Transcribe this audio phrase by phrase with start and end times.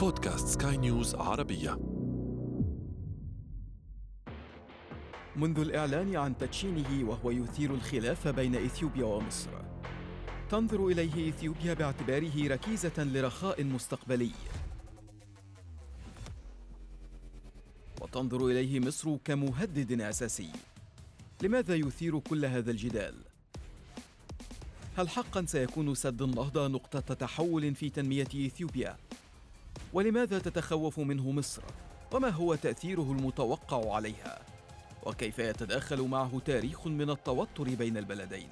[0.00, 1.78] بودكاست سكاي نيوز عربية
[5.36, 9.50] منذ الإعلان عن تدشينه وهو يثير الخلاف بين إثيوبيا ومصر
[10.50, 14.30] تنظر إليه إثيوبيا باعتباره ركيزة لرخاء مستقبلي
[18.00, 20.50] وتنظر إليه مصر كمهدد أساسي
[21.42, 23.14] لماذا يثير كل هذا الجدال؟
[24.96, 28.96] هل حقا سيكون سد النهضة نقطة تحول في تنمية إثيوبيا؟
[29.92, 31.62] ولماذا تتخوف منه مصر؟
[32.12, 34.38] وما هو تأثيره المتوقع عليها؟
[35.06, 38.48] وكيف يتداخل معه تاريخ من التوتر بين البلدين؟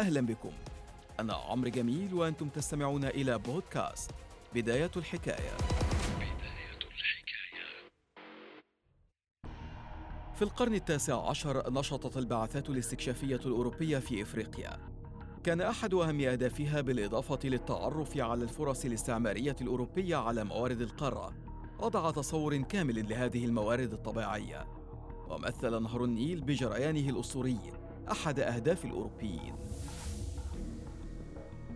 [0.00, 0.52] أهلا بكم
[1.20, 4.10] أنا عمرو جميل وأنتم تستمعون إلى بودكاست
[4.54, 5.56] بداية الحكاية
[10.34, 14.78] في القرن التاسع عشر نشطت البعثات الاستكشافية الأوروبية في إفريقيا
[15.44, 21.34] كان أحد أهم أهدافها بالإضافة للتعرف على الفرص الاستعمارية الأوروبية على موارد القارة.
[21.78, 24.66] وضع تصور كامل لهذه الموارد الطبيعية.
[25.28, 27.58] ومثل نهر النيل بجريانه الأسطوري
[28.10, 29.54] أحد أهداف الأوروبيين.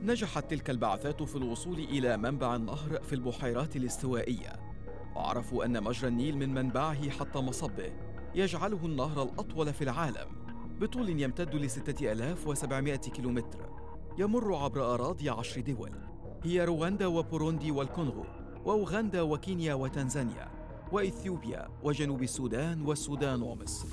[0.03, 4.53] نجحت تلك البعثات في الوصول إلى منبع النهر في البحيرات الاستوائية.
[5.17, 7.93] وعرفوا أن مجرى النيل من منبعه حتى مصبه
[8.35, 10.46] يجعله النهر الأطول في العالم.
[10.81, 13.71] بطول يمتد ل 6700 كيلومتر
[14.19, 15.93] يمر عبر أراضي عشر دول.
[16.45, 18.25] هي رواندا وبوروندي والكونغو
[18.65, 20.49] وأوغندا وكينيا وتنزانيا
[20.93, 23.89] وإثيوبيا وجنوب السودان والسودان ومصر.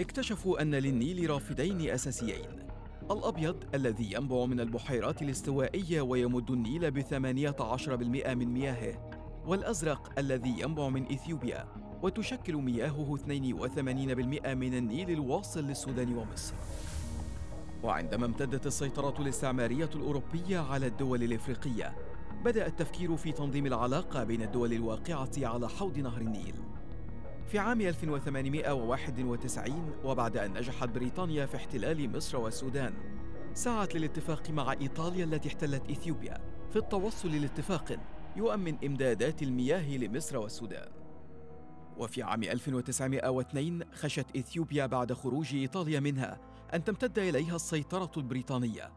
[0.00, 2.66] اكتشفوا أن للنيل رافدين أساسيين.
[3.10, 6.90] الأبيض الذي ينبع من البحيرات الاستوائية ويمد النيل
[7.60, 9.10] عشر بالمئة من مياهه
[9.46, 11.68] والأزرق الذي ينبع من إثيوبيا
[12.02, 16.54] وتشكل مياهه 82% من النيل الواصل للسودان ومصر.
[17.82, 21.96] وعندما امتدت السيطرة الاستعمارية الأوروبية على الدول الإفريقية
[22.44, 26.54] بدأ التفكير في تنظيم العلاقة بين الدول الواقعة على حوض نهر النيل.
[27.46, 32.94] في عام 1891 وبعد أن نجحت بريطانيا في احتلال مصر والسودان
[33.54, 36.38] سعت للاتفاق مع إيطاليا التي احتلت إثيوبيا.
[36.70, 37.98] في التوصل لاتفاق
[38.36, 40.88] يؤمن إمدادات المياه لمصر والسودان.
[41.98, 46.40] وفي عام 1902 خشت إثيوبيا بعد خروج إيطاليا منها
[46.74, 48.92] أن تمتد إليها السيطرة البريطانية.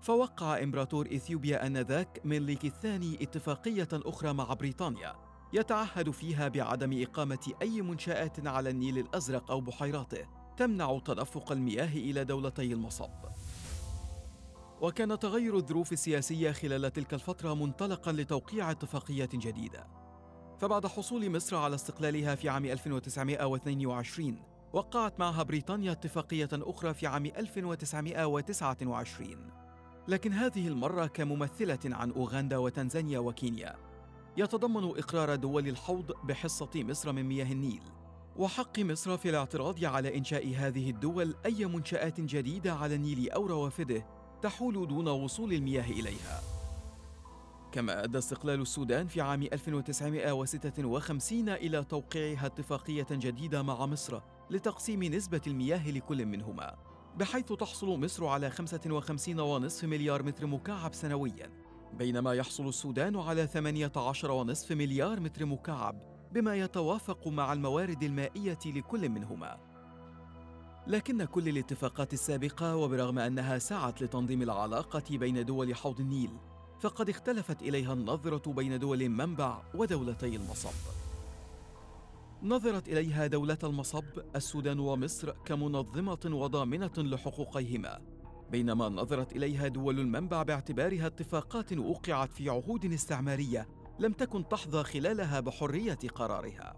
[0.00, 5.14] فوقع إمبراطور إثيوبيا آنذاك ميليك الثاني اتفاقية أخرى مع بريطانيا
[5.52, 10.26] يتعهد فيها بعدم إقامة أي منشآت على النيل الأزرق أو بحيراته
[10.56, 13.10] تمنع تدفق المياه إلى دولتي المصب.
[14.80, 19.86] وكان تغير الظروف السياسية خلال تلك الفترة منطلقا لتوقيع اتفاقية جديدة.
[20.62, 24.42] فبعد حصول مصر على استقلالها في عام 1922
[24.72, 29.50] وقعت معها بريطانيا اتفاقية أخرى في عام 1929
[30.08, 33.76] لكن هذه المرة كممثلة عن أوغندا وتنزانيا وكينيا
[34.36, 37.82] يتضمن إقرار دول الحوض بحصة مصر من مياه النيل
[38.36, 44.06] وحق مصر في الاعتراض على إنشاء هذه الدول أي منشآت جديدة على النيل أو روافده
[44.42, 46.51] تحول دون وصول المياه إليها.
[47.72, 55.40] كما أدى استقلال السودان في عام 1956 إلى توقيعها اتفاقية جديدة مع مصر لتقسيم نسبة
[55.46, 56.74] المياه لكل منهما
[57.16, 61.50] بحيث تحصل مصر على 55.5 مليار متر مكعب سنوياً
[61.92, 69.58] بينما يحصل السودان على 18.5 مليار متر مكعب بما يتوافق مع الموارد المائية لكل منهما.
[70.86, 76.30] لكن كل الاتفاقات السابقة وبرغم أنها سعت لتنظيم العلاقة بين دول حوض النيل
[76.82, 80.70] فقد اختلفت إليها النظرة بين دول المنبع ودولتي المصب.
[82.42, 84.04] نظرت إليها دولة المصب
[84.36, 88.00] السودان ومصر كمنظمة وضامنة لحقوقيهما،
[88.50, 93.68] بينما نظرت إليها دول المنبع باعتبارها اتفاقات وقعت في عهود استعمارية
[93.98, 96.76] لم تكن تحظى خلالها بحرية قرارها.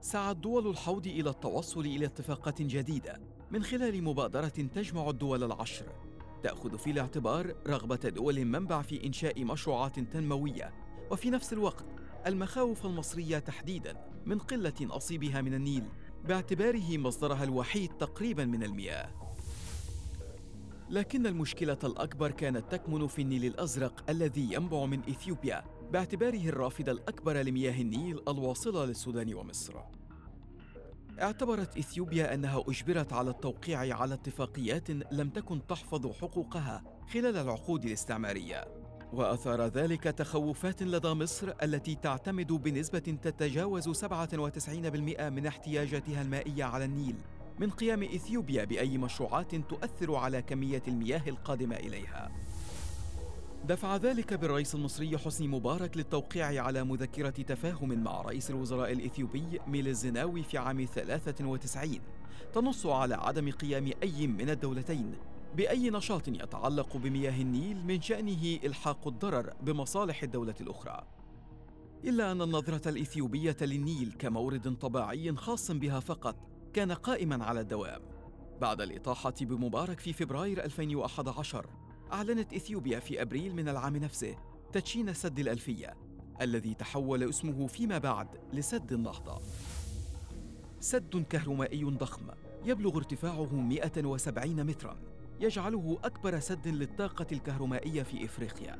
[0.00, 6.11] سعت دول الحوض إلى التوصل إلى اتفاقات جديدة من خلال مبادرة تجمع الدول العشر
[6.42, 10.72] تأخذ في الاعتبار رغبة دول المنبع في إنشاء مشروعات تنموية.
[11.10, 11.84] وفي نفس الوقت
[12.26, 13.96] المخاوف المصرية تحديدا
[14.26, 15.84] من قلة نصيبها من النيل
[16.24, 19.10] باعتباره مصدرها الوحيد تقريبا من المياه.
[20.90, 27.36] لكن المشكلة الأكبر كانت تكمن في النيل الأزرق الذي ينبع من إثيوبيا باعتباره الرافد الأكبر
[27.36, 29.74] لمياه النيل الواصلة للسودان ومصر.
[31.20, 36.82] اعتبرت إثيوبيا أنها أجبرت على التوقيع على اتفاقيات لم تكن تحفظ حقوقها
[37.12, 38.64] خلال العقود الاستعمارية.
[39.12, 47.16] وأثار ذلك تخوفات لدى مصر التي تعتمد بنسبة تتجاوز 97% من احتياجاتها المائية على النيل
[47.58, 52.32] من قيام إثيوبيا بأي مشروعات تؤثر على كمية المياه القادمة إليها.
[53.68, 59.88] دفع ذلك بالرئيس المصري حسني مبارك للتوقيع على مذكرة تفاهم مع رئيس الوزراء الإثيوبي ميل
[59.88, 62.00] الزناوي في عام 93
[62.52, 65.14] تنص على عدم قيام أي من الدولتين
[65.56, 71.06] بأي نشاط يتعلق بمياه النيل من شأنه إلحاق الضرر بمصالح الدولة الأخرى.
[72.04, 76.36] إلا أن النظرة الإثيوبية للنيل كمورد طبيعي خاص بها فقط
[76.72, 78.00] كان قائما على الدوام.
[78.60, 81.66] بعد الإطاحة بمبارك في فبراير 2011
[82.12, 84.36] أعلنت إثيوبيا في أبريل من العام نفسه
[84.72, 85.96] تدشين سد الألفية
[86.40, 89.40] الذي تحول اسمه فيما بعد لسد النهضة.
[90.80, 92.22] سد كهرومائي ضخم
[92.64, 94.96] يبلغ ارتفاعه 170 متراً
[95.40, 98.78] يجعله أكبر سد للطاقة الكهرومائية في إفريقيا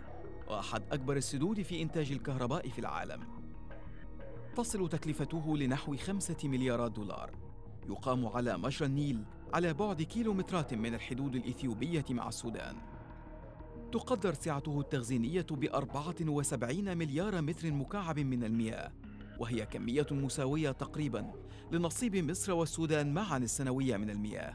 [0.49, 3.21] وأحد أكبر السدود في إنتاج الكهرباء في العالم.
[4.57, 7.31] تصل تكلفته لنحو خمسة مليارات دولار.
[7.89, 9.25] يقام على مجرى النيل
[9.55, 12.77] على بعد كيلومترات من الحدود الإثيوبية مع السودان.
[13.93, 18.93] تقدر سعته التخزينية بأربعة وسبعين مليار متر مكعب من المياه
[19.39, 21.33] وهي كمية مساوية تقريبا
[21.73, 24.55] لنصيب مصر والسودان معا السنوية من المياه.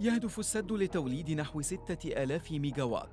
[0.00, 3.10] يهدف السد لتوليد نحو ستة آلاف ميجاوات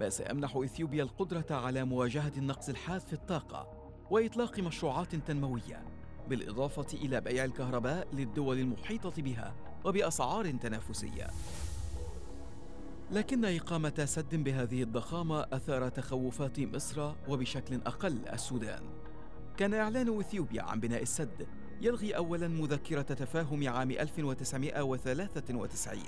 [0.00, 5.82] ما سيمنح إثيوبيا القدرة على مواجهة النقص الحاد في الطاقة وإطلاق مشروعات تنموية
[6.28, 11.26] بالإضافة إلى بيع الكهرباء للدول المحيطة بها وبأسعار تنافسية.
[13.10, 18.82] لكن إقامة سد بهذه الضخامة أثار تخوفات مصر وبشكل أقل السودان.
[19.56, 21.46] كان إعلان إثيوبيا عن بناء السد
[21.80, 26.02] يلغي أولا مذكرة تفاهم عام 1993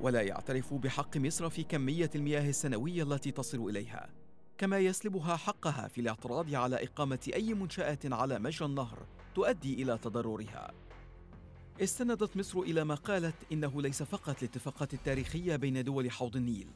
[0.00, 4.08] ولا يعترف بحق مصر في كمية المياه السنوية التي تصل إليها
[4.58, 10.70] كما يسلبها حقها في الاعتراض على إقامة أي منشآت على مجرى النهر تؤدي إلى تضررها.
[11.82, 16.66] استندت مصر إلى ما قالت إنه ليس فقط الاتفاقات التاريخية بين دول حوض النيل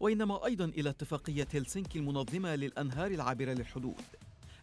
[0.00, 3.94] وإنما أيضا إلى اتفاقية هلسنكي المنظمة للأنهار العابرة للحدود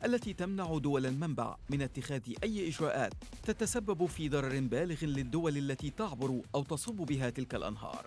[0.05, 3.13] التي تمنع دول المنبع من اتخاذ أي إجراءات
[3.43, 8.05] تتسبب في ضرر بالغ للدول التي تعبر أو تصب بها تلك الأنهار.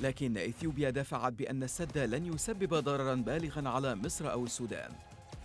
[0.00, 4.92] لكن إثيوبيا دافعت بأن السد لن يسبب ضررا بالغا على مصر أو السودان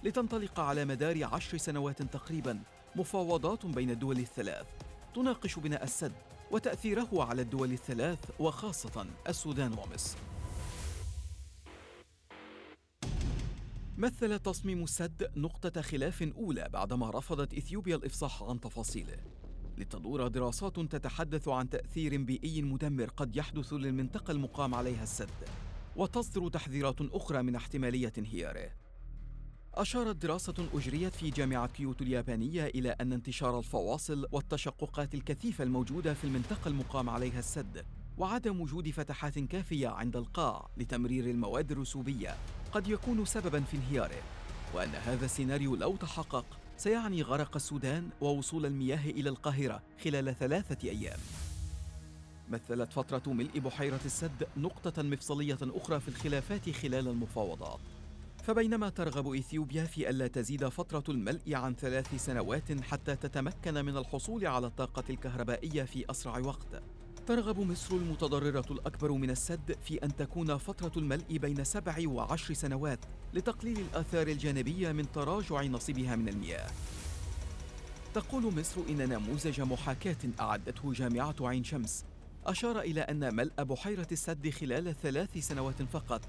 [0.03, 2.59] لتنطلق على مدار عشر سنوات تقريبا
[2.95, 4.65] مفاوضات بين الدول الثلاث
[5.15, 6.13] تناقش بناء السد
[6.51, 10.17] وتأثيره على الدول الثلاث وخاصة السودان ومصر.
[13.97, 19.17] مثل تصميم السد نقطة خلاف أولى بعدما رفضت إثيوبيا الإفصاح عن تفاصيله.
[19.77, 25.29] لتدور دراسات تتحدث عن تأثير بيئي مدمر قد يحدث للمنطقة المقام عليها السد
[25.95, 28.69] وتصدر تحذيرات أخرى من احتمالية انهياره.
[29.75, 36.23] أشارت دراسة أجريت في جامعة كيوتو اليابانية إلى أن انتشار الفواصل والتشققات الكثيفة الموجودة في
[36.23, 37.85] المنطقة المقام عليها السد
[38.17, 42.35] وعدم وجود فتحات كافية عند القاع لتمرير المواد الرسوبية.
[42.71, 44.21] قد يكون سببا في انهياره
[44.73, 46.45] وأن هذا السيناريو لو تحقق
[46.77, 51.19] سيعني غرق السودان ووصول المياه إلى القاهرة خلال ثلاثة أيام.
[52.49, 58.00] مثلت فترة ملء بحيرة السد نقطة مفصلية أخرى في الخلافات خلال المفاوضات.
[58.43, 64.47] فبينما ترغب إثيوبيا في ألا تزيد فترة الملء عن ثلاث سنوات حتى تتمكن من الحصول
[64.47, 66.83] على الطاقة الكهربائية في أسرع وقت.
[67.27, 72.99] ترغب مصر المتضررة الأكبر من السد في أن تكون فترة الملء بين سبع وعشر سنوات
[73.33, 76.69] لتقليل الآثار الجانبية من تراجع نصيبها من المياه.
[78.13, 82.05] تقول مصر إن نموذج محاكاة أعدته جامعة عين شمس.
[82.45, 86.21] أشار إلى أن ملء بحيرة السد خلال ثلاث سنوات فقط.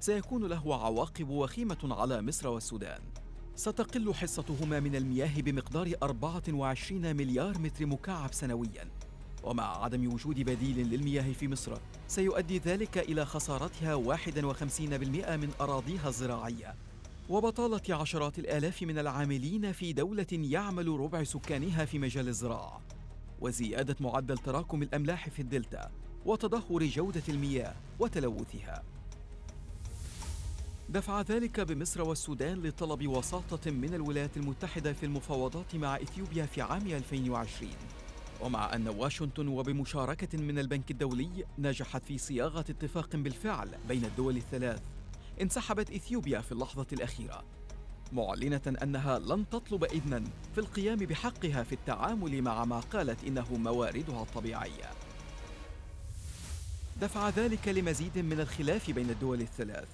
[0.00, 3.00] سيكون له عواقب وخيمة على مصر والسودان.
[3.54, 8.90] ستقل حصتهما من المياه بمقدار 24 مليار متر مكعب سنوياً.
[9.44, 11.78] ومع عدم وجود بديل للمياه في مصر
[12.08, 16.74] سيؤدي ذلك إلى خسارتها 51% من أراضيها الزراعية.
[17.28, 22.80] وبطالة عشرات الآلاف من العاملين في دولة يعمل ربع سكانها في مجال الزراعة.
[23.40, 25.90] وزيادة معدل تراكم الأملاح في الدلتا
[26.26, 28.97] وتدهور جودة المياه وتلوثها.
[30.90, 36.86] دفع ذلك بمصر والسودان لطلب وساطة من الولايات المتحدة في المفاوضات مع إثيوبيا في عام
[36.86, 37.72] 2020
[38.40, 44.82] ومع أن واشنطن وبمشاركة من البنك الدولي نجحت في صياغة اتفاق بالفعل بين الدول الثلاث
[45.40, 47.44] انسحبت إثيوبيا في اللحظة الأخيرة.
[48.12, 54.22] معلنة أنها لن تطلب إذنا في القيام بحقها في التعامل مع ما قالت إنه مواردها
[54.22, 54.90] الطبيعية
[57.00, 59.88] دفع ذلك لمزيد من الخلاف بين الدول الثلاث.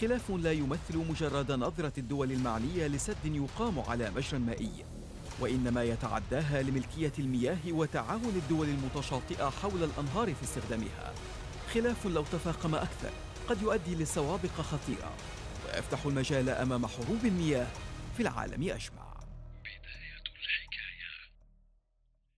[0.00, 4.84] خلاف لا يمثل مجرد نظرة الدول المعنية لسد يقام على مجرى مائي
[5.40, 11.12] وإنما يتعداها لملكية المياه وتعاون الدول المتشاطئة حول الأنهار في استخدامها.
[11.74, 13.10] خلاف لو تفاقم أكثر
[13.48, 15.12] قد يؤدي لسوابق خطيرة
[15.66, 17.66] ويفتح المجال أمام حروب المياه
[18.16, 19.09] في العالم أجمع.